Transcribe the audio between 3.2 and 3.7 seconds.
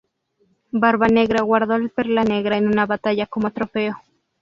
como